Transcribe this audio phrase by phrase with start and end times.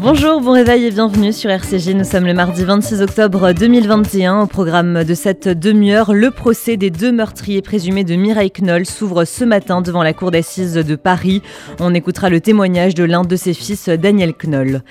[0.00, 1.92] Bonjour, bon réveil et bienvenue sur RCG.
[1.92, 4.42] Nous sommes le mardi 26 octobre 2021.
[4.42, 9.24] Au programme de cette demi-heure, le procès des deux meurtriers présumés de Mireille Knoll s'ouvre
[9.24, 11.42] ce matin devant la cour d'assises de Paris.
[11.80, 14.82] On écoutera le témoignage de l'un de ses fils, Daniel Knoll.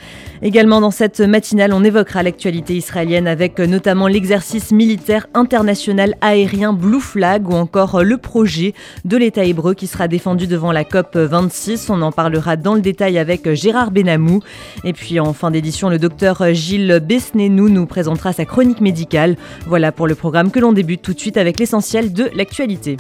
[0.42, 7.00] Également dans cette matinale, on évoquera l'actualité israélienne avec notamment l'exercice militaire international aérien Blue
[7.00, 8.74] Flag ou encore le projet
[9.06, 11.90] de l'État hébreu qui sera défendu devant la COP 26.
[11.90, 14.42] On en parlera dans le détail avec Gérard Benamou.
[14.98, 19.38] Puis en fin d'édition, le docteur Gilles Besnénou nous présentera sa chronique médicale.
[19.68, 22.98] Voilà pour le programme que l'on débute tout de suite avec l'essentiel de l'actualité.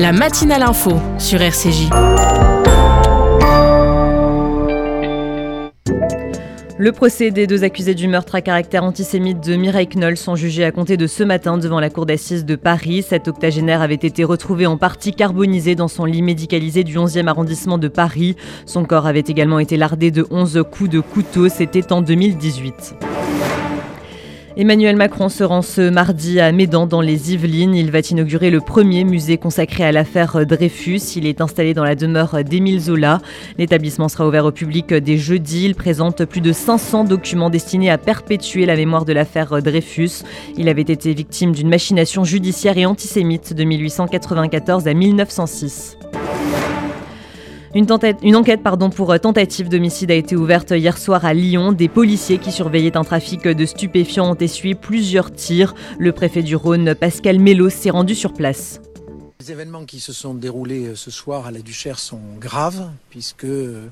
[0.00, 1.88] La matinale info sur RCJ.
[6.80, 10.64] Le procès des deux accusés du meurtre à caractère antisémite de Mireille Knoll sont jugés
[10.64, 13.04] à compter de ce matin devant la cour d'assises de Paris.
[13.06, 17.76] Cet octogénaire avait été retrouvé en partie carbonisé dans son lit médicalisé du 11e arrondissement
[17.76, 18.34] de Paris.
[18.64, 21.50] Son corps avait également été lardé de 11 coups de couteau.
[21.50, 22.94] C'était en 2018.
[24.56, 27.74] Emmanuel Macron se rend ce mardi à Médan dans les Yvelines.
[27.74, 31.00] Il va inaugurer le premier musée consacré à l'affaire Dreyfus.
[31.14, 33.20] Il est installé dans la demeure d'Émile Zola.
[33.58, 35.66] L'établissement sera ouvert au public dès jeudi.
[35.66, 40.24] Il présente plus de 500 documents destinés à perpétuer la mémoire de l'affaire Dreyfus.
[40.56, 45.96] Il avait été victime d'une machination judiciaire et antisémite de 1894 à 1906.
[47.72, 47.86] Une,
[48.34, 51.70] enquête pour tentative d'homicide a été ouverte hier soir à Lyon.
[51.70, 55.76] Des policiers qui surveillaient un trafic de stupéfiants ont essuyé plusieurs tirs.
[55.96, 58.80] Le préfet du Rhône, Pascal Mello, s'est rendu sur place.
[59.40, 63.44] Les événements qui se sont déroulés euh, ce soir à la Duchère sont graves, puisque
[63.44, 63.88] euh,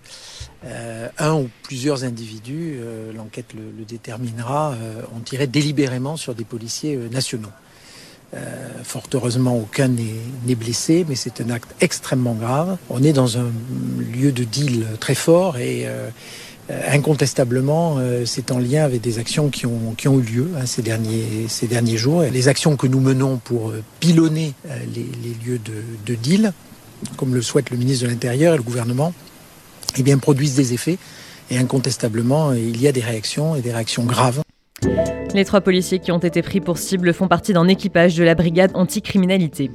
[1.16, 4.74] un ou plusieurs individus, euh, l'enquête le, déterminera,
[5.16, 7.48] ont tiré délibérément sur des policiers nationaux.
[8.34, 8.38] Euh,
[8.84, 12.76] fort heureusement, aucun n'est blessé, mais c'est un acte extrêmement grave.
[12.90, 13.50] On est dans un
[14.12, 16.10] lieu de deal très fort et euh,
[16.88, 21.96] incontestablement, euh, c'est en lien avec des actions qui ont, eu lieu hein, ces, derniers,
[21.96, 22.22] jours.
[22.22, 24.52] Les actions que nous menons pour pilonner
[24.94, 25.06] les,
[25.46, 26.52] lieux de, de, deal,
[27.16, 29.14] comme le souhaite le ministre de l'Intérieur et le gouvernement,
[29.96, 30.98] eh bien, produisent des effets.
[31.50, 34.42] Et incontestablement, il y a des réactions et des réactions graves.
[35.38, 38.34] Les trois policiers qui ont été pris pour cible font partie d'un équipage de la
[38.34, 39.70] brigade anticriminalité.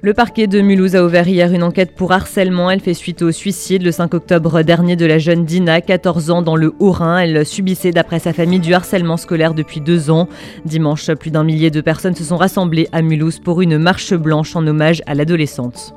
[0.00, 2.70] Le parquet de Mulhouse a ouvert hier une enquête pour harcèlement.
[2.70, 6.40] Elle fait suite au suicide le 5 octobre dernier de la jeune Dina, 14 ans,
[6.40, 7.18] dans le Haut-Rhin.
[7.18, 10.28] Elle subissait, d'après sa famille, du harcèlement scolaire depuis deux ans.
[10.64, 14.54] Dimanche, plus d'un millier de personnes se sont rassemblées à Mulhouse pour une marche blanche
[14.54, 15.94] en hommage à l'adolescente.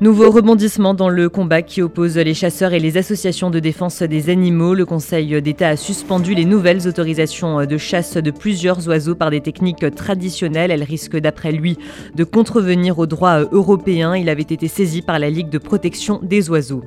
[0.00, 4.30] Nouveau rebondissement dans le combat qui oppose les chasseurs et les associations de défense des
[4.30, 4.74] animaux.
[4.74, 9.40] Le Conseil d'État a suspendu les nouvelles autorisations de chasse de plusieurs oiseaux par des
[9.40, 10.70] techniques traditionnelles.
[10.70, 11.78] Elles risquent, d'après lui,
[12.14, 14.14] de contrevenir au droit européen.
[14.14, 16.84] Il avait été saisi par la Ligue de protection des oiseaux.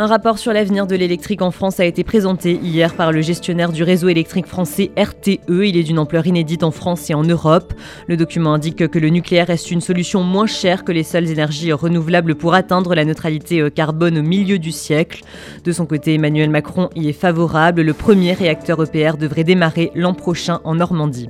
[0.00, 3.70] Un rapport sur l'avenir de l'électrique en France a été présenté hier par le gestionnaire
[3.70, 5.42] du réseau électrique français RTE.
[5.46, 7.74] Il est d'une ampleur inédite en France et en Europe.
[8.06, 11.74] Le document indique que le nucléaire reste une solution moins chère que les seules énergies
[11.74, 15.22] renouvelables pour atteindre la neutralité carbone au milieu du siècle.
[15.64, 17.82] De son côté, Emmanuel Macron y est favorable.
[17.82, 21.28] Le premier réacteur EPR devrait démarrer l'an prochain en Normandie.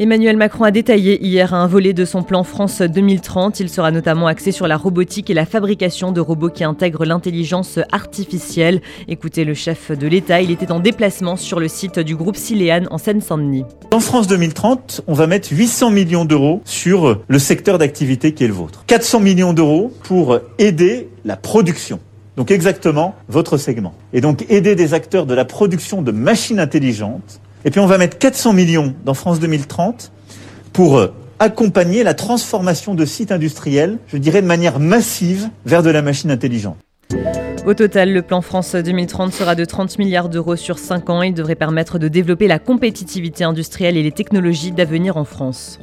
[0.00, 3.58] Emmanuel Macron a détaillé hier un volet de son plan France 2030.
[3.58, 7.80] Il sera notamment axé sur la robotique et la fabrication de robots qui intègrent l'intelligence
[7.90, 8.80] artificielle.
[9.08, 12.86] Écoutez le chef de l'État, il était en déplacement sur le site du groupe Siléane
[12.92, 13.64] en Seine-Saint-Denis.
[13.90, 18.48] Dans France 2030, on va mettre 800 millions d'euros sur le secteur d'activité qui est
[18.48, 18.84] le vôtre.
[18.86, 21.98] 400 millions d'euros pour aider la production.
[22.36, 23.94] Donc exactement votre segment.
[24.12, 27.98] Et donc aider des acteurs de la production de machines intelligentes et puis on va
[27.98, 30.12] mettre 400 millions dans France 2030
[30.72, 35.90] pour euh, accompagner la transformation de sites industriels, je dirais de manière massive, vers de
[35.90, 36.76] la machine intelligente.
[37.66, 41.22] Au total, le plan France 2030 sera de 30 milliards d'euros sur 5 ans.
[41.22, 45.78] Il devrait permettre de développer la compétitivité industrielle et les technologies d'avenir en France.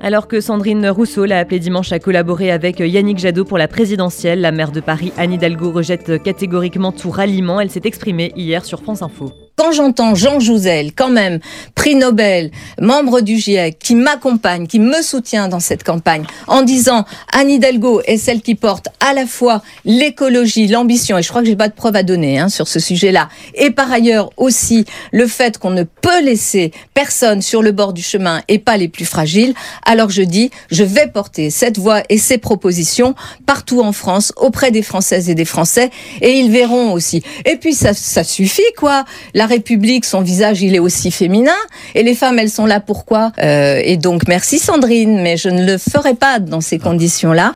[0.00, 4.40] Alors que Sandrine Rousseau l'a appelé dimanche à collaborer avec Yannick Jadot pour la présidentielle,
[4.40, 7.60] la maire de Paris, Anne Hidalgo, rejette catégoriquement tout ralliement.
[7.60, 11.40] Elle s'est exprimée hier sur France Info quand j'entends Jean Jouzel, quand même,
[11.74, 12.50] prix Nobel,
[12.80, 18.02] membre du GIEC, qui m'accompagne, qui me soutient dans cette campagne, en disant Anne Hidalgo
[18.06, 21.68] est celle qui porte à la fois l'écologie, l'ambition, et je crois que j'ai pas
[21.68, 25.70] de preuves à donner hein, sur ce sujet-là, et par ailleurs aussi le fait qu'on
[25.70, 29.54] ne peut laisser personne sur le bord du chemin et pas les plus fragiles,
[29.86, 33.14] alors je dis, je vais porter cette voix et ces propositions
[33.46, 37.22] partout en France, auprès des Françaises et des Français, et ils verront aussi.
[37.46, 39.04] Et puis ça, ça suffit, quoi.
[39.46, 41.52] La République, son visage, il est aussi féminin.
[41.94, 45.64] Et les femmes, elles sont là pourquoi euh, Et donc, merci Sandrine, mais je ne
[45.64, 47.52] le ferai pas dans ces conditions-là.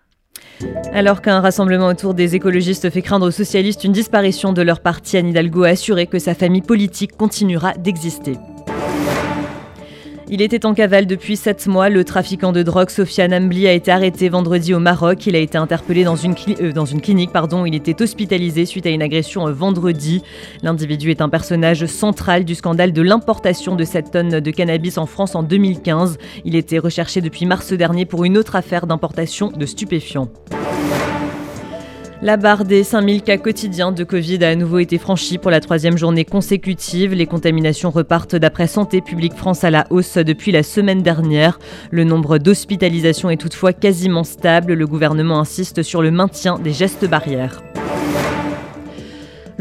[0.93, 5.17] Alors qu'un rassemblement autour des écologistes fait craindre aux socialistes une disparition de leur parti,
[5.17, 8.37] Anne Hidalgo a assuré que sa famille politique continuera d'exister.
[10.33, 11.89] Il était en cavale depuis 7 mois.
[11.89, 15.27] Le trafiquant de drogue Sofiane Ambli a été arrêté vendredi au Maroc.
[15.27, 17.33] Il a été interpellé dans une, euh, dans clinique.
[17.33, 17.67] Pardon.
[17.67, 20.23] Il était hospitalisé suite à une agression euh, vendredi.
[20.63, 25.07] L'individu est un personnage central du scandale de l'importation de cette tonne de cannabis en
[25.07, 26.17] France en 2015.
[26.45, 30.29] Il était recherché depuis mars dernier pour une autre affaire d'importation de stupéfiants.
[32.23, 35.61] La barre des 5000 cas quotidiens de Covid a à nouveau été franchie pour la
[35.61, 37.15] troisième journée consécutive.
[37.15, 41.59] Les contaminations repartent d'après Santé publique France à la hausse depuis la semaine dernière.
[41.91, 44.75] Le nombre d'hospitalisations est toutefois quasiment stable.
[44.75, 47.63] Le gouvernement insiste sur le maintien des gestes barrières.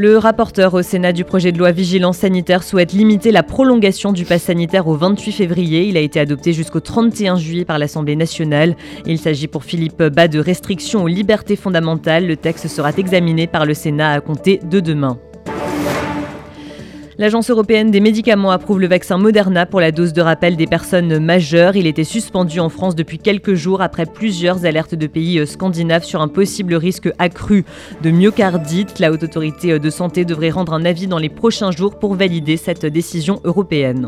[0.01, 4.23] Le rapporteur au Sénat du projet de loi Vigilance sanitaire souhaite limiter la prolongation du
[4.23, 5.89] pass sanitaire au 28 février.
[5.89, 8.77] Il a été adopté jusqu'au 31 juillet par l'Assemblée nationale.
[9.05, 12.25] Il s'agit pour Philippe Bas de restrictions aux libertés fondamentales.
[12.27, 15.19] Le texte sera examiné par le Sénat à compter de demain.
[17.19, 21.19] L'Agence européenne des médicaments approuve le vaccin Moderna pour la dose de rappel des personnes
[21.19, 21.75] majeures.
[21.75, 26.21] Il était suspendu en France depuis quelques jours après plusieurs alertes de pays scandinaves sur
[26.21, 27.65] un possible risque accru
[28.01, 28.99] de myocardite.
[28.99, 32.55] La haute autorité de santé devrait rendre un avis dans les prochains jours pour valider
[32.55, 34.07] cette décision européenne.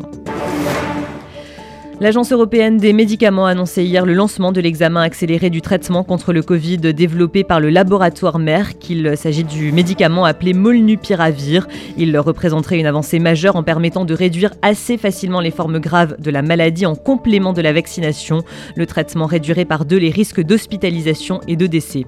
[2.02, 6.34] L'Agence européenne des médicaments a annoncé hier le lancement de l'examen accéléré du traitement contre
[6.34, 8.90] le Covid développé par le laboratoire Merck.
[8.90, 11.68] Il s'agit du médicament appelé Molnupiravir.
[11.98, 16.32] Il représenterait une avancée majeure en permettant de réduire assez facilement les formes graves de
[16.32, 18.42] la maladie en complément de la vaccination.
[18.76, 22.08] Le traitement réduirait par deux les risques d'hospitalisation et de décès.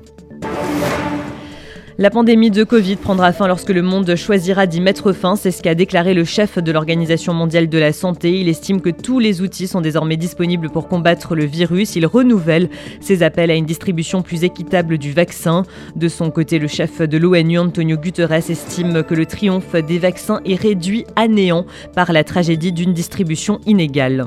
[1.99, 5.61] La pandémie de Covid prendra fin lorsque le monde choisira d'y mettre fin, c'est ce
[5.61, 8.39] qu'a déclaré le chef de l'Organisation mondiale de la santé.
[8.39, 11.95] Il estime que tous les outils sont désormais disponibles pour combattre le virus.
[11.95, 12.69] Il renouvelle
[12.99, 15.65] ses appels à une distribution plus équitable du vaccin.
[15.95, 20.41] De son côté, le chef de l'ONU, Antonio Guterres, estime que le triomphe des vaccins
[20.45, 24.25] est réduit à néant par la tragédie d'une distribution inégale.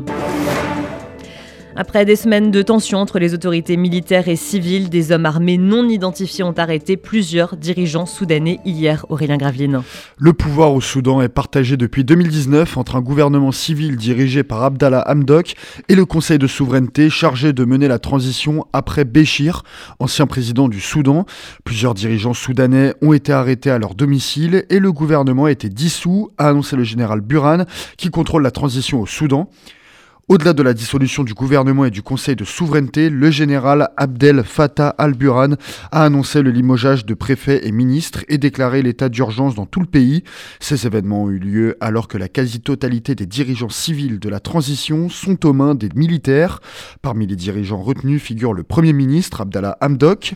[1.79, 5.87] Après des semaines de tensions entre les autorités militaires et civiles, des hommes armés non
[5.87, 9.83] identifiés ont arrêté plusieurs dirigeants soudanais hier, Aurélien Graveline.
[10.17, 15.05] Le pouvoir au Soudan est partagé depuis 2019 entre un gouvernement civil dirigé par Abdallah
[15.07, 15.53] Hamdok
[15.91, 19.63] et le Conseil de souveraineté chargé de mener la transition après Béchir,
[19.99, 21.27] ancien président du Soudan.
[21.65, 26.31] Plusieurs dirigeants soudanais ont été arrêtés à leur domicile et le gouvernement a été dissous,
[26.39, 27.65] a annoncé le général Buran,
[27.99, 29.51] qui contrôle la transition au Soudan.
[30.29, 34.89] Au-delà de la dissolution du gouvernement et du Conseil de souveraineté, le général Abdel Fattah
[34.89, 35.55] al-Burhan
[35.93, 39.87] a annoncé le limogeage de préfets et ministres et déclaré l'état d'urgence dans tout le
[39.87, 40.25] pays.
[40.59, 45.09] Ces événements ont eu lieu alors que la quasi-totalité des dirigeants civils de la transition
[45.09, 46.59] sont aux mains des militaires.
[47.03, 50.35] Parmi les dirigeants retenus figure le Premier ministre Abdallah Hamdok.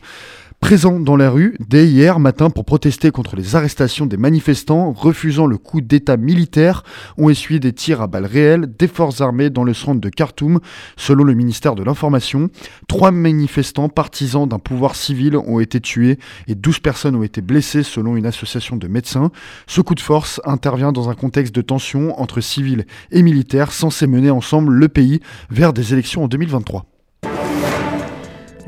[0.60, 5.48] Présents dans la rue dès hier matin pour protester contre les arrestations des manifestants refusant
[5.48, 6.84] le coup d'état militaire
[7.18, 10.60] ont essuyé des tirs à balles réelles des forces armées dans le centre de Khartoum.
[10.96, 12.50] Selon le ministère de l'Information,
[12.86, 17.82] trois manifestants partisans d'un pouvoir civil ont été tués et 12 personnes ont été blessées
[17.82, 19.32] selon une association de médecins.
[19.66, 24.06] Ce coup de force intervient dans un contexte de tension entre civils et militaires censés
[24.06, 25.18] mener ensemble le pays
[25.50, 26.86] vers des élections en 2023.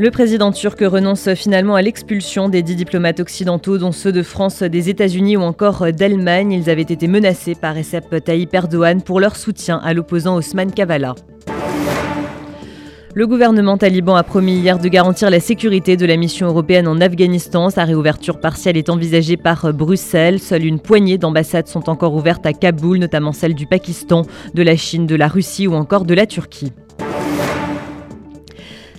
[0.03, 4.65] Le président turc renonce finalement à l'expulsion des dix diplomates occidentaux, dont ceux de France,
[4.65, 6.51] des États-Unis ou encore d'Allemagne.
[6.51, 11.15] Ils avaient été menacés par Recep Tayyip Erdogan pour leur soutien à l'opposant Osman Kavala.
[13.15, 17.01] Le gouvernement taliban a promis hier de garantir la sécurité de la mission européenne en
[17.01, 17.71] Afghanistan.
[17.71, 20.41] Sa réouverture partielle est envisagée par Bruxelles.
[20.41, 24.75] Seule une poignée d'ambassades sont encore ouvertes à Kaboul, notamment celle du Pakistan, de la
[24.75, 26.73] Chine, de la Russie ou encore de la Turquie.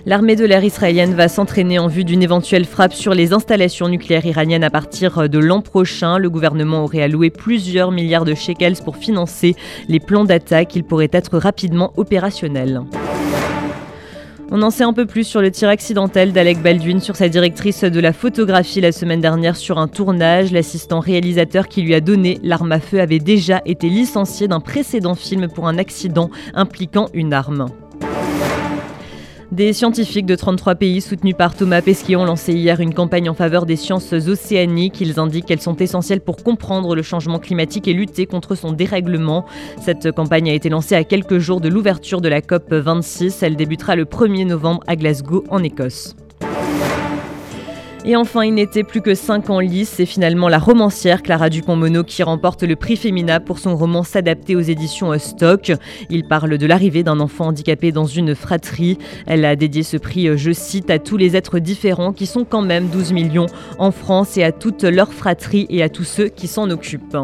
[0.06, 4.26] L'armée de l'air israélienne va s'entraîner en vue d'une éventuelle frappe sur les installations nucléaires
[4.26, 6.18] iraniennes à partir de l'an prochain.
[6.18, 9.56] Le gouvernement aurait alloué plusieurs milliards de shekels pour financer
[9.88, 10.76] les plans d'attaque.
[10.76, 12.82] Ils pourraient être rapidement opérationnels.
[14.50, 17.82] On en sait un peu plus sur le tir accidentel d'Alec Baldwin sur sa directrice
[17.82, 20.52] de la photographie la semaine dernière sur un tournage.
[20.52, 25.14] L'assistant réalisateur qui lui a donné l'arme à feu avait déjà été licencié d'un précédent
[25.14, 27.68] film pour un accident impliquant une arme.
[29.52, 33.34] Des scientifiques de 33 pays soutenus par Thomas Pesquet ont lancé hier une campagne en
[33.34, 35.00] faveur des sciences océaniques.
[35.00, 39.44] Ils indiquent qu'elles sont essentielles pour comprendre le changement climatique et lutter contre son dérèglement.
[39.80, 43.42] Cette campagne a été lancée à quelques jours de l'ouverture de la COP 26.
[43.42, 46.16] Elle débutera le 1er novembre à Glasgow en Écosse.
[48.06, 49.94] Et enfin, il n'était plus que 5 en lice.
[49.96, 54.56] C'est finalement la romancière Clara Dupont-Mono qui remporte le prix Femina pour son roman S'adapter
[54.56, 55.72] aux éditions Stock.
[56.10, 58.98] Il parle de l'arrivée d'un enfant handicapé dans une fratrie.
[59.26, 62.62] Elle a dédié ce prix, je cite, à tous les êtres différents qui sont quand
[62.62, 63.46] même 12 millions
[63.78, 67.16] en France et à toute leur fratrie et à tous ceux qui s'en occupent.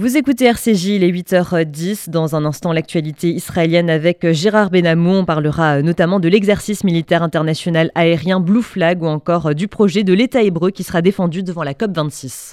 [0.00, 2.08] Vous écoutez RCJ, il est 8h10.
[2.08, 5.10] Dans un instant, l'actualité israélienne avec Gérard Benamou.
[5.10, 10.12] On parlera notamment de l'exercice militaire international aérien Blue Flag ou encore du projet de
[10.12, 12.52] l'État hébreu qui sera défendu devant la COP26.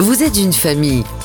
[0.00, 1.02] Vous êtes une famille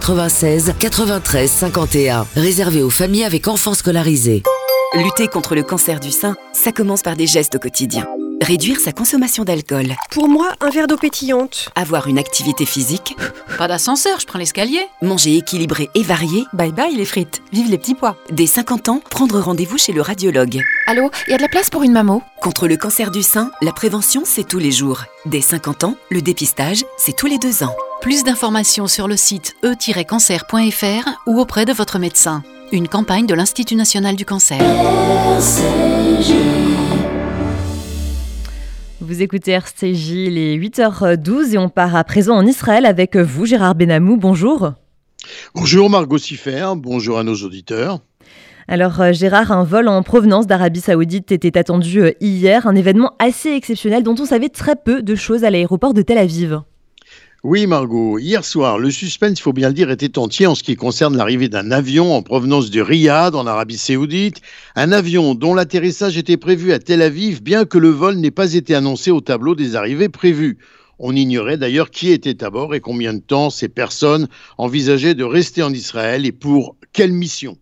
[0.00, 2.26] 93 51.
[2.34, 4.42] Réservé aux familles avec enfants scolarisés.
[4.96, 8.04] Lutter contre le cancer du sein, ça commence par des gestes au quotidien.
[8.40, 9.94] Réduire sa consommation d'alcool.
[10.10, 11.68] Pour moi, un verre d'eau pétillante.
[11.74, 13.14] Avoir une activité physique.
[13.58, 14.80] Pas d'ascenseur, je prends l'escalier.
[15.02, 16.44] Manger équilibré et varié.
[16.54, 17.42] Bye bye les frites.
[17.52, 18.16] Vive les petits pois.
[18.32, 20.62] Dès 50 ans, prendre rendez-vous chez le radiologue.
[20.86, 23.50] Allô, il y a de la place pour une mammo Contre le cancer du sein,
[23.60, 25.04] la prévention, c'est tous les jours.
[25.26, 27.74] Dès 50 ans, le dépistage, c'est tous les deux ans.
[28.00, 32.42] Plus d'informations sur le site e-cancer.fr ou auprès de votre médecin.
[32.72, 34.60] Une campagne de l'Institut national du cancer.
[39.02, 43.46] Vous écoutez RCJ, il est 8h12 et on part à présent en Israël avec vous,
[43.46, 44.18] Gérard Benamou.
[44.18, 44.72] Bonjour.
[45.54, 48.00] Bonjour Margot Siffer, bonjour à nos auditeurs.
[48.68, 53.14] Alors euh, Gérard, un vol en provenance d'Arabie Saoudite était attendu euh, hier, un événement
[53.18, 56.60] assez exceptionnel dont on savait très peu de choses à l'aéroport de Tel Aviv.
[57.42, 58.18] Oui, Margot.
[58.18, 61.16] Hier soir, le suspense, il faut bien le dire, était entier en ce qui concerne
[61.16, 64.42] l'arrivée d'un avion en provenance de Riyad, en Arabie Saoudite.
[64.76, 68.52] Un avion dont l'atterrissage était prévu à Tel Aviv, bien que le vol n'ait pas
[68.52, 70.58] été annoncé au tableau des arrivées prévues.
[70.98, 74.28] On ignorait d'ailleurs qui était à bord et combien de temps ces personnes
[74.58, 77.56] envisageaient de rester en Israël et pour quelle mission.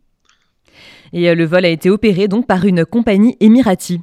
[1.12, 4.00] Et euh, le vol a été opéré donc par une compagnie émirati.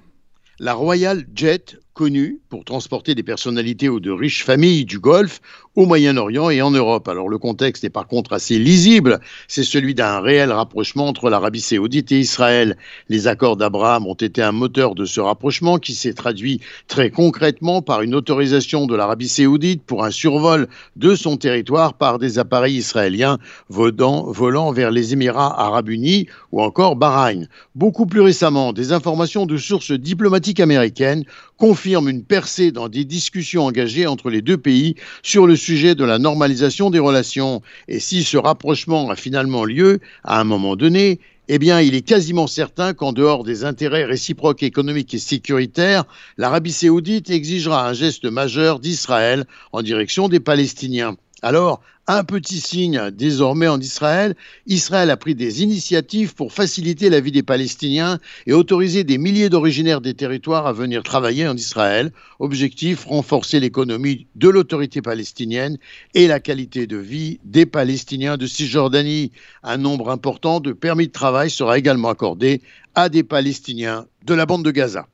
[0.57, 5.39] La Royal Jet connu pour transporter des personnalités ou de riches familles du Golfe
[5.75, 7.07] au Moyen-Orient et en Europe.
[7.07, 11.61] Alors le contexte est par contre assez lisible, c'est celui d'un réel rapprochement entre l'Arabie
[11.61, 12.77] saoudite et Israël.
[13.07, 17.81] Les accords d'Abraham ont été un moteur de ce rapprochement qui s'est traduit très concrètement
[17.81, 22.75] par une autorisation de l'Arabie saoudite pour un survol de son territoire par des appareils
[22.75, 23.37] israéliens
[23.69, 27.47] volant, volant vers les Émirats arabes unis ou encore Bahreïn.
[27.73, 31.23] Beaucoup plus récemment, des informations de sources diplomatiques américaines
[31.57, 36.03] confirment une percée dans des discussions engagées entre les deux pays sur le sujet de
[36.03, 37.61] la normalisation des relations.
[37.87, 42.01] Et si ce rapprochement a finalement lieu à un moment donné, eh bien, il est
[42.01, 46.05] quasiment certain qu'en dehors des intérêts réciproques économiques et sécuritaires,
[46.37, 51.17] l'Arabie saoudite exigera un geste majeur d'Israël en direction des Palestiniens.
[51.43, 54.35] Alors, un petit signe désormais en Israël.
[54.67, 59.49] Israël a pris des initiatives pour faciliter la vie des Palestiniens et autoriser des milliers
[59.49, 62.11] d'originaires des territoires à venir travailler en Israël.
[62.39, 65.77] Objectif, renforcer l'économie de l'autorité palestinienne
[66.13, 69.31] et la qualité de vie des Palestiniens de Cisjordanie.
[69.63, 72.61] Un nombre important de permis de travail sera également accordé
[72.93, 75.07] à des Palestiniens de la bande de Gaza.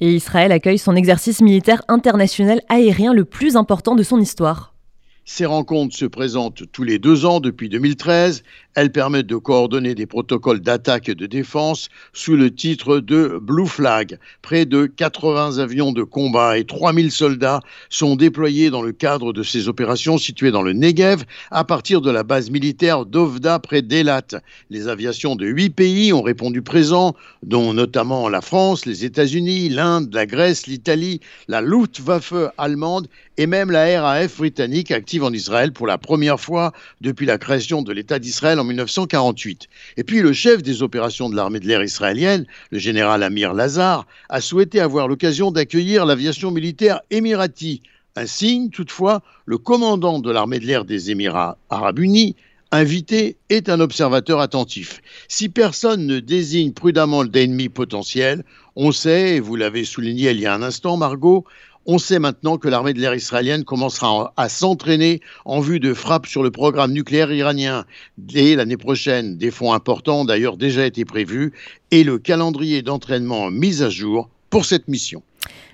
[0.00, 4.74] Et Israël accueille son exercice militaire international aérien le plus important de son histoire.
[5.24, 8.42] Ces rencontres se présentent tous les deux ans depuis 2013.
[8.74, 13.66] Elles permettent de coordonner des protocoles d'attaque et de défense sous le titre de Blue
[13.66, 14.18] Flag.
[14.42, 19.42] Près de 80 avions de combat et 3000 soldats sont déployés dans le cadre de
[19.42, 24.40] ces opérations situées dans le Negev à partir de la base militaire d'Ovda près d'Elat.
[24.70, 30.12] Les aviations de huit pays ont répondu présent, dont notamment la France, les États-Unis, l'Inde,
[30.12, 35.98] la Grèce, l'Italie, la Luftwaffe allemande et même la RAF britannique en Israël pour la
[35.98, 39.68] première fois depuis la création de l'État d'Israël en 1948.
[39.96, 44.06] Et puis le chef des opérations de l'armée de l'air israélienne, le général Amir Lazar,
[44.28, 47.82] a souhaité avoir l'occasion d'accueillir l'aviation militaire émirati.
[48.14, 52.36] Un signe, toutefois, le commandant de l'armée de l'air des Émirats arabes unis,
[52.72, 55.02] invité, est un observateur attentif.
[55.28, 58.44] Si personne ne désigne prudemment l'ennemi potentiel,
[58.76, 61.44] on sait, et vous l'avez souligné il y a un instant, Margot,
[61.92, 66.28] on sait maintenant que l'armée de l'air israélienne commencera à s'entraîner en vue de frappes
[66.28, 67.84] sur le programme nucléaire iranien
[68.16, 69.36] dès l'année prochaine.
[69.36, 71.52] Des fonds importants ont d'ailleurs déjà été prévus
[71.90, 75.24] et le calendrier d'entraînement mis à jour pour cette mission.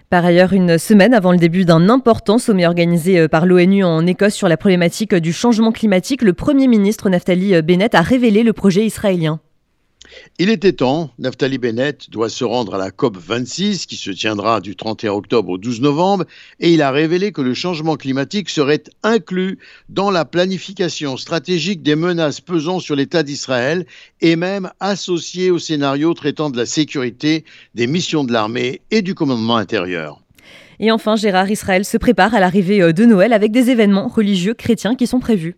[0.08, 4.06] Par ailleurs, une semaine avant le début d'un important sommet organisé euh, par l'ONU en
[4.06, 8.54] Écosse sur la problématique du changement climatique, le Premier ministre Naftali Bennett a révélé le
[8.54, 9.38] projet israélien.
[10.38, 14.60] Il était temps, Naftali Bennett doit se rendre à la COP 26 qui se tiendra
[14.60, 16.24] du 31 octobre au 12 novembre
[16.60, 19.58] et il a révélé que le changement climatique serait inclus
[19.88, 23.86] dans la planification stratégique des menaces pesant sur l'État d'Israël
[24.20, 27.44] et même associé au scénario traitant de la sécurité
[27.74, 30.22] des missions de l'armée et du commandement intérieur.
[30.78, 34.54] Et enfin, Gérard Israël se prépare à l'arrivée euh, de Noël avec des événements religieux
[34.54, 35.56] chrétiens qui sont prévus.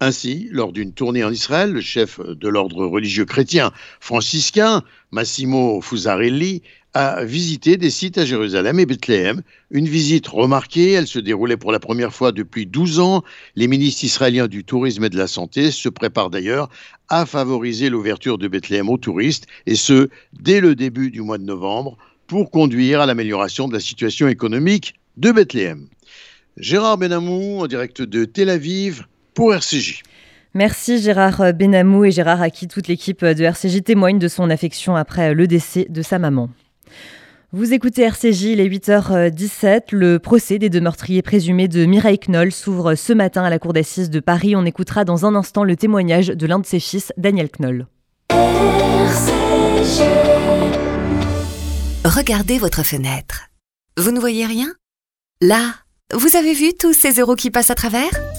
[0.00, 6.62] Ainsi, lors d'une tournée en Israël, le chef de l'ordre religieux chrétien franciscain, Massimo Fusarelli,
[6.94, 9.42] a visité des sites à Jérusalem et Bethléem.
[9.72, 13.24] Une visite remarquée, elle se déroulait pour la première fois depuis 12 ans.
[13.56, 16.70] Les ministres israéliens du tourisme et de la santé se préparent d'ailleurs
[17.08, 21.44] à favoriser l'ouverture de Bethléem aux touristes, et ce, dès le début du mois de
[21.44, 25.88] novembre, pour conduire à l'amélioration de la situation économique de Bethléem.
[26.56, 29.06] Gérard Benamou, en direct de Tel Aviv,
[29.38, 30.02] pour RCJ.
[30.52, 34.96] Merci Gérard Benamou et Gérard à qui toute l'équipe de RCJ témoigne de son affection
[34.96, 36.50] après le décès de sa maman.
[37.52, 39.92] Vous écoutez RCJ, il est 8h17.
[39.92, 43.72] Le procès des deux meurtriers présumés de Mireille Knoll s'ouvre ce matin à la cour
[43.72, 44.56] d'assises de Paris.
[44.56, 47.86] On écoutera dans un instant le témoignage de l'un de ses fils, Daniel Knoll.
[52.04, 53.50] Regardez votre fenêtre.
[53.96, 54.74] Vous ne voyez rien?
[55.40, 55.76] Là,
[56.12, 58.10] vous avez vu tous ces euros qui passent à travers?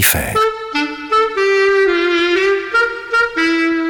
[0.00, 0.45] Fe.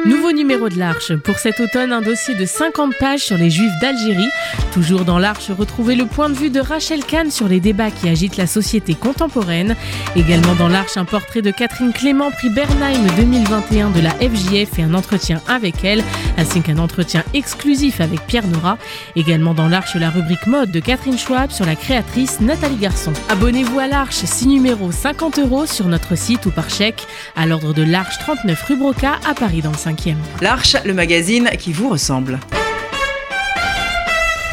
[0.05, 1.13] Nouveau numéro de l'Arche.
[1.15, 4.29] Pour cet automne, un dossier de 50 pages sur les Juifs d'Algérie.
[4.71, 8.07] Toujours dans l'Arche, retrouvez le point de vue de Rachel Kahn sur les débats qui
[8.07, 9.75] agitent la société contemporaine.
[10.15, 14.83] Également dans l'Arche, un portrait de Catherine Clément, prix Bernheim 2021 de la FJF et
[14.83, 16.03] un entretien avec elle,
[16.37, 18.77] ainsi qu'un entretien exclusif avec Pierre Nora.
[19.15, 23.13] Également dans l'Arche, la rubrique mode de Catherine Schwab sur la créatrice Nathalie Garçon.
[23.29, 27.73] Abonnez-vous à l'Arche, 6 numéros 50 euros sur notre site ou par chèque à l'ordre
[27.73, 31.87] de l'Arche 39 rue Broca à Paris dans le 5 L'Arche, le magazine qui vous
[31.87, 32.39] ressemble.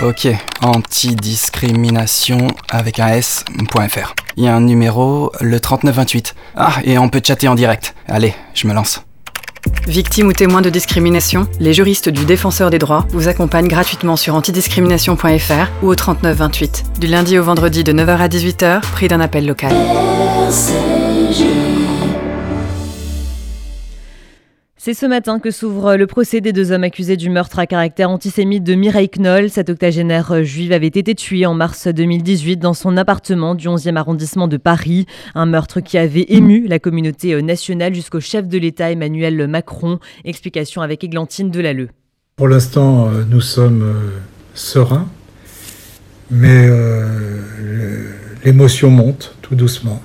[0.03, 0.29] Ok,
[0.63, 4.15] antidiscrimination avec un S.fr.
[4.37, 6.35] Il y a un numéro, le 3928.
[6.57, 7.97] Ah, et on peut chatter en direct.
[8.07, 9.03] Allez, je me lance.
[9.89, 14.37] Victime ou témoin de discrimination, les juristes du Défenseur des droits vous accompagnent gratuitement sur
[14.37, 16.85] antidiscrimination.fr ou au 39 28.
[17.01, 19.73] Du lundi au vendredi de 9h à 18h, prix d'un appel local.
[24.85, 28.11] C'est ce matin que s'ouvre le procès des deux hommes accusés du meurtre à caractère
[28.11, 29.49] antisémite de Mireille Knoll.
[29.49, 34.47] Cette octogénaire juive avait été tuée en mars 2018 dans son appartement du 11e arrondissement
[34.47, 35.07] de Paris.
[35.35, 40.01] Un meurtre qui avait ému la communauté nationale jusqu'au chef de l'État Emmanuel Macron.
[40.27, 41.89] Explication avec Églantine Delalleux.
[42.37, 44.11] Pour l'instant, euh, nous sommes euh,
[44.53, 45.09] sereins,
[46.31, 48.11] mais euh,
[48.45, 50.03] l'émotion monte tout doucement.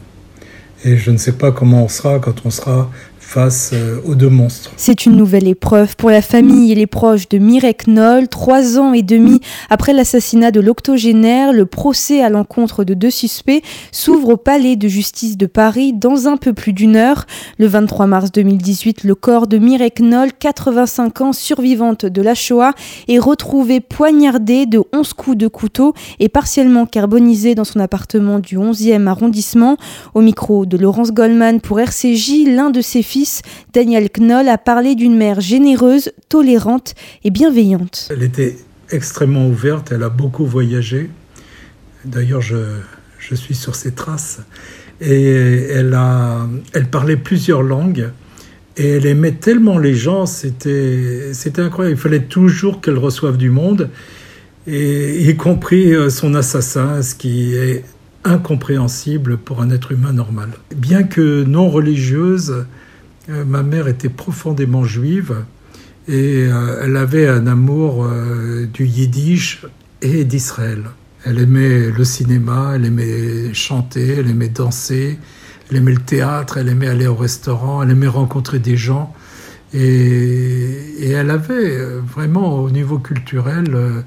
[0.86, 2.90] Et je ne sais pas comment on sera quand on sera
[3.30, 4.72] face euh, aux deux monstres.
[4.76, 8.28] C'est une nouvelle épreuve pour la famille et les proches de Mireille Knoll.
[8.28, 9.40] Trois ans et demi
[9.70, 13.62] après l'assassinat de l'octogénaire, le procès à l'encontre de deux suspects
[13.92, 17.28] s'ouvre au palais de justice de Paris dans un peu plus d'une heure.
[17.60, 22.74] Le 23 mars 2018, le corps de Mireille Knoll, 85 ans, survivante de la Shoah,
[23.08, 28.58] est retrouvé poignardé de 11 coups de couteau et partiellement carbonisé dans son appartement du
[28.58, 29.78] 11e arrondissement.
[30.16, 33.19] Au micro de Laurence Goldman pour RCJ, l'un de ses fils
[33.74, 38.10] Daniel Knoll, a parlé d'une mère généreuse, tolérante et bienveillante.
[38.12, 38.58] Elle était
[38.92, 41.10] extrêmement ouverte, elle a beaucoup voyagé.
[42.06, 42.56] D'ailleurs, je,
[43.36, 44.42] suis sur ses traces.
[45.02, 45.96] Et elle,
[46.92, 48.10] parlait plusieurs langues.
[48.78, 51.98] Et elle aimait tellement les gens, c'était incroyable.
[51.98, 53.90] Il fallait toujours qu'elle reçoive du monde,
[54.68, 57.84] y compris euh, son assassin, ce qui est
[58.24, 60.50] incompréhensible pour un être humain normal.
[60.76, 62.66] Bien que non religieuse,
[63.30, 65.44] ma mère était profondément juive
[66.08, 69.66] et euh, elle avait un amour euh, du yiddish
[70.02, 70.84] et d'Israël.
[71.26, 75.20] Elle aimait le cinéma, elle aimait chanter, elle aimait danser,
[75.70, 79.14] elle aimait le théâtre, elle aimait aller au restaurant, elle aimait rencontrer des gens.
[79.74, 84.04] Et, elle avait vraiment au niveau culturel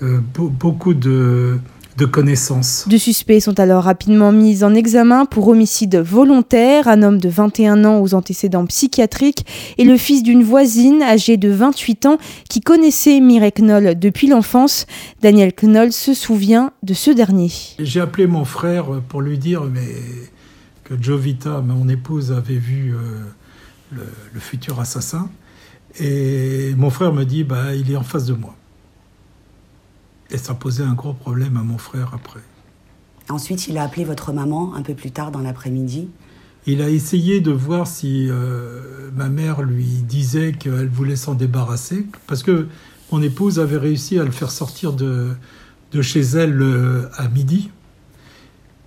[0.00, 1.58] beaucoup de,
[2.00, 2.86] de connaissances.
[2.88, 7.84] Deux suspects sont alors rapidement mis en examen pour homicide volontaire, un homme de 21
[7.84, 9.44] ans aux antécédents psychiatriques
[9.76, 14.86] et le fils d'une voisine âgée de 28 ans qui connaissait Mireille Knoll depuis l'enfance.
[15.20, 17.52] Daniel Knoll se souvient de ce dernier.
[17.78, 19.94] J'ai appelé mon frère pour lui dire mais
[20.84, 24.00] que Jovita, mon épouse, avait vu euh,
[24.32, 25.28] le, futur assassin.
[25.98, 28.56] Et mon frère me dit bah, il est en face de moi.
[30.30, 32.40] Et ça posait un gros problème à mon frère après.
[33.28, 36.08] Ensuite, il a appelé votre maman un peu plus tard dans l'après-midi.
[36.66, 42.06] Il a essayé de voir si euh, ma mère lui disait qu'elle voulait s'en débarrasser,
[42.26, 42.66] parce que
[43.12, 45.28] mon épouse avait réussi à le faire sortir de,
[45.92, 47.70] de chez elle euh, à midi,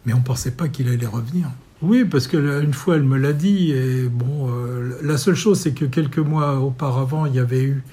[0.06, 1.50] mais on ne pensait pas qu'il allait revenir.
[1.82, 5.74] Oui, parce qu'une fois elle me l'a dit, et bon, euh, la seule chose c'est
[5.74, 7.84] que quelques mois auparavant, il y avait eu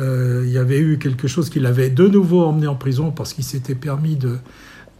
[0.00, 3.34] euh, il y avait eu quelque chose qu'il avait de nouveau emmené en prison parce
[3.34, 4.38] qu'il s'était permis de,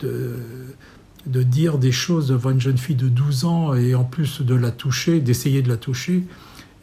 [0.00, 4.54] de, dire des choses devant une jeune fille de 12 ans et en plus de
[4.54, 6.24] la toucher, d'essayer de la toucher.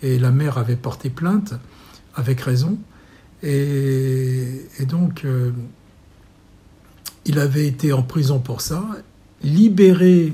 [0.02, 1.54] Et la mère avait porté plainte,
[2.16, 2.78] avec raison.
[3.44, 5.52] Et, donc, euh,
[7.26, 8.84] il avait été en prison pour ça,
[9.44, 10.34] libéré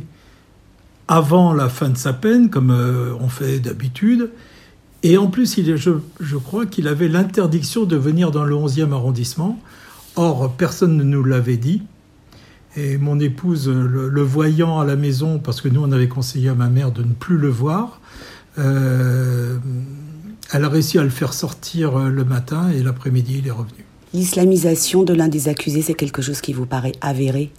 [1.08, 4.32] avant la fin de sa peine, comme euh, on fait d'habitude,
[5.06, 8.92] et en plus, il, je, je crois qu'il avait l'interdiction de venir dans le 11e
[8.92, 9.60] arrondissement.
[10.16, 11.84] Or, personne ne nous l'avait dit.
[12.76, 16.56] Et mon épouse, le, voyant à la maison, parce que nous, on avait conseillé à
[16.56, 18.02] ma mère de ne plus le voir,
[18.58, 19.60] euh,
[20.52, 23.86] elle a réussi à le faire sortir le matin et l'après-midi, il est revenu.
[24.12, 27.52] L'islamisation de l'un des accusés, c'est quelque chose qui vous paraît avéré?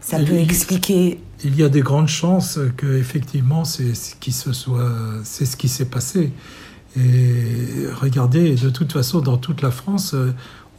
[0.00, 4.52] Ça peut expliquer il y a des grandes chances que effectivement c'est ce qui se
[4.52, 4.90] soit,
[5.24, 6.32] c'est ce qui s'est passé.
[6.96, 10.14] Et regardez, de toute façon, dans toute la France,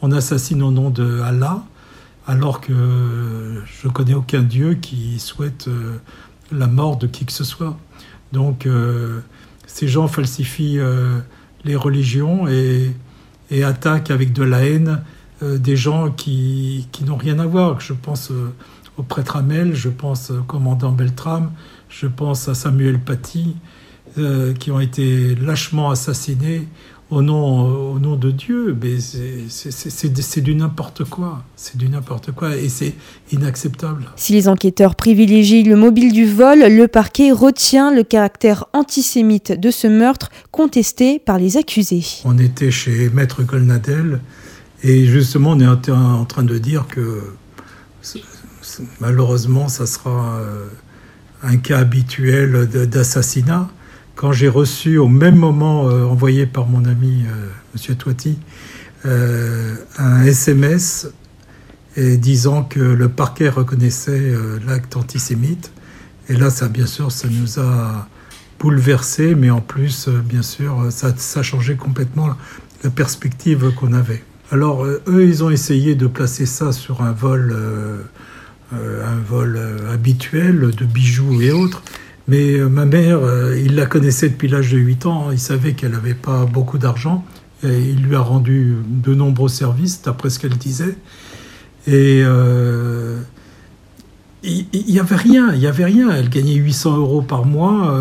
[0.04, 1.64] on assassine au nom de Allah,
[2.28, 5.98] alors que je connais aucun Dieu qui souhaite euh,
[6.52, 7.78] la mort de qui que ce soit.
[8.32, 9.22] Donc, euh,
[9.66, 11.20] ces gens falsifient euh,
[11.64, 12.94] les religions et,
[13.50, 15.02] et, attaquent avec de la haine
[15.42, 17.82] des gens qui, qui n'ont rien à voir.
[17.82, 18.32] Je pense
[18.98, 21.52] au prêtre Amel, je pense au commandant Beltrame,
[21.90, 23.56] je pense à Samuel Paty,
[24.18, 26.68] euh, qui ont été lâchement assassinés
[27.10, 28.78] au nom, au nom de Dieu.
[28.82, 31.44] Mais c'est du n'importe quoi.
[31.56, 32.94] C'est du n'importe quoi et c'est
[33.32, 34.06] inacceptable.
[34.16, 39.72] Si les enquêteurs privilégient le mobile du vol, le parquet retient le caractère antisémite de
[39.72, 42.06] ce meurtre contesté par les accusés.
[42.26, 44.20] On était chez Maître Golnadel
[44.84, 47.22] et justement on est en train de dire que
[49.00, 50.68] malheureusement, ça sera euh,
[51.42, 53.70] un cas habituel d'assassinat,
[54.16, 57.26] quand j'ai reçu au même moment, envoyé par mon ami
[57.74, 58.38] Monsieur Toiti,
[59.04, 61.08] un SMS
[61.98, 64.32] disant que le parquet reconnaissait
[64.68, 65.72] l'acte antisémite.
[66.30, 68.08] Et là, ça, bien sûr, ça nous a
[68.60, 72.36] bouleversé, mais en plus, bien sûr, ça, ça a changé complètement
[72.84, 74.24] la perspective qu'on avait.
[74.52, 78.04] Alors, euh, eux, ils ont essayé de placer ça sur un vol, euh, euh,
[78.74, 79.60] un vol
[79.92, 81.84] habituel de bijoux et autres.
[82.28, 83.20] Mais ma mère,
[83.58, 85.32] il la connaissait depuis l'âge de 8 ans.
[85.32, 87.26] Il savait qu'elle n'avait pas beaucoup d'argent.
[87.64, 90.96] Et il lui a rendu de nombreux services, d'après ce qu'elle disait.
[91.88, 92.24] Et
[94.44, 96.12] il n'y avait rien, il y avait rien.
[96.12, 97.98] Elle gagnait 800 euros par mois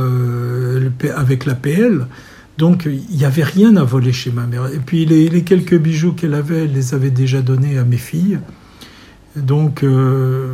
[1.16, 2.06] avec l'APL.
[2.58, 4.66] Donc il n'y avait rien à voler chez ma mère.
[4.72, 7.96] Et puis les, les quelques bijoux qu'elle avait, elle les avait déjà donnés à mes
[7.96, 8.38] filles.
[9.36, 10.52] Donc euh,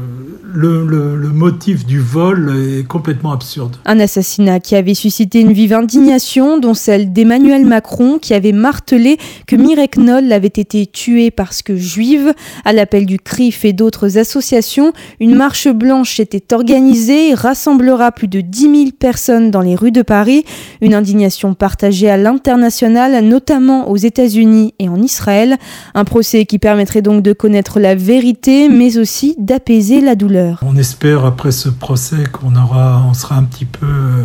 [0.55, 0.85] le,
[1.33, 3.77] motif du vol est complètement absurde.
[3.85, 9.19] Un assassinat qui avait suscité une vive indignation, dont celle d'Emmanuel Macron, qui avait martelé
[9.47, 12.33] que Mireille Knoll avait été tuée parce que juive.
[12.65, 18.29] À l'appel du CRIF et d'autres associations, une marche blanche était organisée et rassemblera plus
[18.29, 20.45] de 10 000 personnes dans les rues de Paris.
[20.81, 25.57] Une indignation partagée à l'international, notamment aux États-Unis et en Israël.
[25.95, 30.61] Un procès qui permettrait donc de connaître la vérité mais aussi d'apaiser la douleur.
[30.63, 34.25] On espère après ce procès qu'on aura, on sera un petit peu, euh,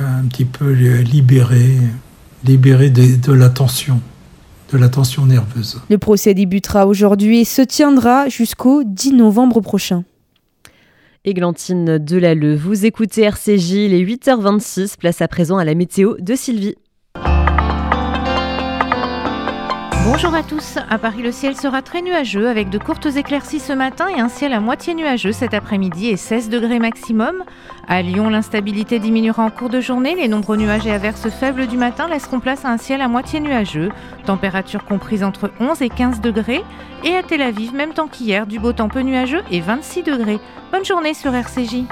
[0.00, 1.76] un petit peu libéré,
[2.44, 4.00] libéré de, de la tension
[4.72, 5.80] de la tension nerveuse.
[5.90, 10.04] Le procès débutera aujourd'hui et se tiendra jusqu'au 10 novembre prochain.
[11.24, 16.74] Églantine Delalleux, vous écoutez RCJ, les 8h26, place à présent à la météo de Sylvie.
[20.04, 20.78] Bonjour à tous.
[20.90, 24.28] À Paris, le ciel sera très nuageux avec de courtes éclaircies ce matin et un
[24.28, 27.44] ciel à moitié nuageux cet après-midi et 16 degrés maximum.
[27.86, 30.16] À Lyon, l'instabilité diminuera en cours de journée.
[30.16, 33.38] Les nombreux nuages et averses faibles du matin laisseront place à un ciel à moitié
[33.38, 33.90] nuageux.
[34.26, 36.64] Température comprise entre 11 et 15 degrés.
[37.04, 40.40] Et à Tel Aviv, même temps qu'hier, du beau temps peu nuageux et 26 degrés.
[40.72, 41.84] Bonne journée sur RCJ.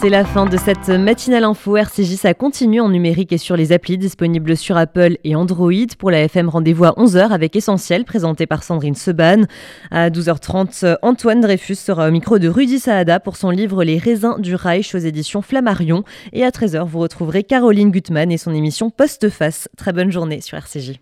[0.00, 1.76] C'est la fin de cette matinale info.
[1.76, 5.72] RCJ, ça continue en numérique et sur les applis disponibles sur Apple et Android.
[5.98, 9.44] Pour la FM, rendez-vous à 11h avec Essentiel, présenté par Sandrine Seban.
[9.90, 14.36] À 12h30, Antoine Dreyfus sera au micro de Rudy Saada pour son livre Les raisins
[14.38, 16.04] du Reich aux éditions Flammarion.
[16.34, 19.68] Et à 13h, vous retrouverez Caroline Gutmann et son émission Post-Face.
[19.78, 21.00] Très bonne journée sur RCJ.